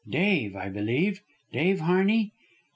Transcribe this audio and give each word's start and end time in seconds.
Dave, 0.09 0.55
I 0.55 0.69
believe, 0.69 1.21
Dave 1.51 1.81
Harney?" 1.81 2.33